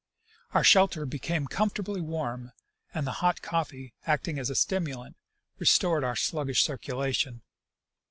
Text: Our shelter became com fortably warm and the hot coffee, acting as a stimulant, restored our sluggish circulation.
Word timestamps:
Our 0.55 0.63
shelter 0.63 1.05
became 1.05 1.45
com 1.45 1.69
fortably 1.69 2.01
warm 2.01 2.53
and 2.91 3.05
the 3.05 3.11
hot 3.21 3.43
coffee, 3.43 3.93
acting 4.07 4.39
as 4.39 4.49
a 4.49 4.55
stimulant, 4.55 5.15
restored 5.59 6.03
our 6.03 6.15
sluggish 6.15 6.63
circulation. 6.63 7.43